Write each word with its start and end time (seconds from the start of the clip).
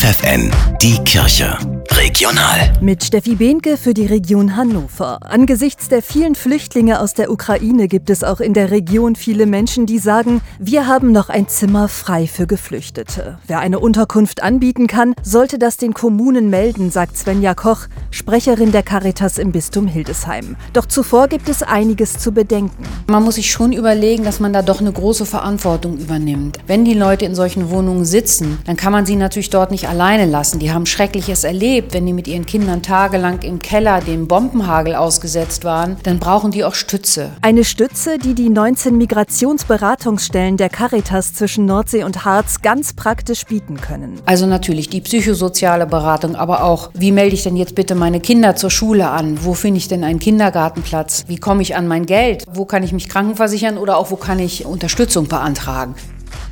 FFN, 0.00 0.50
die 0.80 0.96
Kirche. 1.04 1.79
Regional. 2.02 2.72
Mit 2.80 3.04
Steffi 3.04 3.34
Behnke 3.34 3.76
für 3.76 3.92
die 3.92 4.06
Region 4.06 4.56
Hannover. 4.56 5.18
Angesichts 5.20 5.90
der 5.90 6.00
vielen 6.00 6.34
Flüchtlinge 6.34 6.98
aus 6.98 7.12
der 7.12 7.30
Ukraine 7.30 7.88
gibt 7.88 8.08
es 8.08 8.24
auch 8.24 8.40
in 8.40 8.54
der 8.54 8.70
Region 8.70 9.16
viele 9.16 9.44
Menschen, 9.44 9.84
die 9.84 9.98
sagen, 9.98 10.40
wir 10.58 10.86
haben 10.86 11.12
noch 11.12 11.28
ein 11.28 11.46
Zimmer 11.46 11.88
frei 11.88 12.26
für 12.26 12.46
Geflüchtete. 12.46 13.38
Wer 13.46 13.58
eine 13.58 13.80
Unterkunft 13.80 14.42
anbieten 14.42 14.86
kann, 14.86 15.14
sollte 15.22 15.58
das 15.58 15.76
den 15.76 15.92
Kommunen 15.92 16.48
melden, 16.48 16.90
sagt 16.90 17.18
Svenja 17.18 17.54
Koch, 17.54 17.80
Sprecherin 18.10 18.72
der 18.72 18.82
Caritas 18.82 19.36
im 19.36 19.52
Bistum 19.52 19.86
Hildesheim. 19.86 20.56
Doch 20.72 20.86
zuvor 20.86 21.28
gibt 21.28 21.50
es 21.50 21.62
einiges 21.62 22.14
zu 22.14 22.32
bedenken. 22.32 22.82
Man 23.08 23.24
muss 23.24 23.34
sich 23.34 23.50
schon 23.50 23.74
überlegen, 23.74 24.24
dass 24.24 24.40
man 24.40 24.54
da 24.54 24.62
doch 24.62 24.80
eine 24.80 24.92
große 24.92 25.26
Verantwortung 25.26 25.98
übernimmt. 25.98 26.60
Wenn 26.66 26.86
die 26.86 26.94
Leute 26.94 27.26
in 27.26 27.34
solchen 27.34 27.68
Wohnungen 27.68 28.06
sitzen, 28.06 28.56
dann 28.64 28.78
kann 28.78 28.92
man 28.92 29.04
sie 29.04 29.16
natürlich 29.16 29.50
dort 29.50 29.70
nicht 29.70 29.86
alleine 29.86 30.24
lassen. 30.24 30.60
Die 30.60 30.72
haben 30.72 30.86
Schreckliches 30.86 31.44
erlebt 31.44 31.89
erlebt, 31.90 31.94
wenn 31.94 32.06
die 32.06 32.12
mit 32.12 32.28
ihren 32.28 32.46
Kindern 32.46 32.82
tagelang 32.82 33.42
im 33.42 33.58
Keller 33.58 34.00
dem 34.00 34.26
Bombenhagel 34.26 34.94
ausgesetzt 34.94 35.64
waren, 35.64 35.96
dann 36.02 36.18
brauchen 36.18 36.50
die 36.50 36.64
auch 36.64 36.74
Stütze. 36.74 37.30
Eine 37.42 37.64
Stütze, 37.64 38.18
die 38.18 38.34
die 38.34 38.48
19 38.48 38.96
Migrationsberatungsstellen 38.96 40.56
der 40.56 40.68
Caritas 40.68 41.34
zwischen 41.34 41.66
Nordsee 41.66 42.04
und 42.04 42.24
Harz 42.24 42.62
ganz 42.62 42.92
praktisch 42.92 43.44
bieten 43.44 43.80
können. 43.80 44.20
Also 44.26 44.46
natürlich 44.46 44.88
die 44.88 45.00
psychosoziale 45.00 45.86
Beratung, 45.86 46.36
aber 46.36 46.64
auch, 46.64 46.90
wie 46.94 47.12
melde 47.12 47.34
ich 47.34 47.42
denn 47.42 47.56
jetzt 47.56 47.74
bitte 47.74 47.94
meine 47.94 48.20
Kinder 48.20 48.56
zur 48.56 48.70
Schule 48.70 49.10
an? 49.10 49.38
Wo 49.44 49.54
finde 49.54 49.78
ich 49.78 49.88
denn 49.88 50.04
einen 50.04 50.18
Kindergartenplatz? 50.18 51.24
Wie 51.26 51.36
komme 51.36 51.62
ich 51.62 51.76
an 51.76 51.88
mein 51.88 52.06
Geld? 52.06 52.44
Wo 52.52 52.64
kann 52.64 52.82
ich 52.82 52.92
mich 52.92 53.08
krankenversichern 53.08 53.78
oder 53.78 53.96
auch 53.96 54.10
wo 54.10 54.16
kann 54.16 54.38
ich 54.38 54.64
Unterstützung 54.64 55.28
beantragen? 55.28 55.94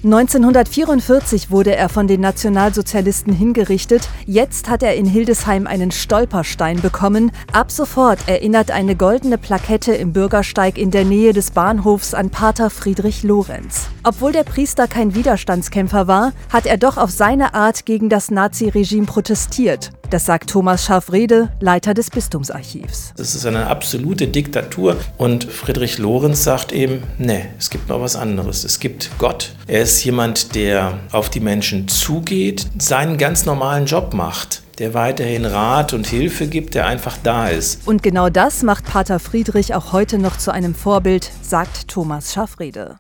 1944 0.04 1.50
wurde 1.50 1.74
er 1.74 1.88
von 1.88 2.06
den 2.06 2.20
Nationalsozialisten 2.20 3.32
hingerichtet. 3.32 4.08
Jetzt 4.26 4.68
hat 4.68 4.84
er 4.84 4.94
in 4.94 5.06
Hildesheim 5.06 5.66
einen 5.66 5.90
Stolperstein 5.90 6.80
bekommen. 6.80 7.32
Ab 7.52 7.72
sofort 7.72 8.20
erinnert 8.28 8.70
eine 8.70 8.94
goldene 8.94 9.38
Plakette 9.38 9.94
im 9.94 10.12
Bürgersteig 10.12 10.78
in 10.78 10.92
der 10.92 11.04
Nähe 11.04 11.32
des 11.32 11.50
Bahnhofs 11.50 12.14
an 12.14 12.30
Pater 12.30 12.70
Friedrich 12.70 13.24
Lorenz. 13.24 13.88
Obwohl 14.04 14.30
der 14.30 14.44
Priester 14.44 14.86
kein 14.86 15.16
Widerstandskämpfer 15.16 16.06
war, 16.06 16.32
hat 16.52 16.66
er 16.66 16.76
doch 16.76 16.96
auf 16.96 17.10
seine 17.10 17.54
Art 17.54 17.84
gegen 17.84 18.08
das 18.08 18.30
Naziregime 18.30 19.06
protestiert. 19.06 19.90
Das 20.10 20.24
sagt 20.24 20.48
Thomas 20.48 20.86
Scharfrede, 20.86 21.50
Leiter 21.60 21.92
des 21.92 22.08
Bistumsarchivs. 22.08 23.12
Das 23.18 23.34
ist 23.34 23.44
eine 23.44 23.66
absolute 23.66 24.26
Diktatur. 24.26 24.96
Und 25.18 25.44
Friedrich 25.44 25.98
Lorenz 25.98 26.44
sagt 26.44 26.72
eben, 26.72 27.02
nee, 27.18 27.44
es 27.58 27.68
gibt 27.68 27.90
noch 27.90 28.00
was 28.00 28.16
anderes. 28.16 28.64
Es 28.64 28.80
gibt 28.80 29.10
Gott. 29.18 29.52
Er 29.66 29.82
ist 29.88 30.04
jemand, 30.04 30.54
der 30.54 30.98
auf 31.12 31.30
die 31.30 31.40
Menschen 31.40 31.88
zugeht, 31.88 32.66
seinen 32.78 33.16
ganz 33.16 33.46
normalen 33.46 33.86
Job 33.86 34.12
macht 34.12 34.62
der 34.78 34.94
weiterhin 34.94 35.44
Rat 35.44 35.92
und 35.92 36.06
Hilfe 36.06 36.46
gibt, 36.46 36.76
der 36.76 36.86
einfach 36.86 37.16
da 37.24 37.48
ist. 37.48 37.84
Und 37.84 38.00
genau 38.04 38.28
das 38.28 38.62
macht 38.62 38.84
Pater 38.84 39.18
Friedrich 39.18 39.74
auch 39.74 39.92
heute 39.92 40.18
noch 40.18 40.38
zu 40.38 40.52
einem 40.52 40.72
Vorbild, 40.72 41.28
sagt 41.42 41.88
Thomas 41.88 42.32
Scharfrede. 42.32 42.98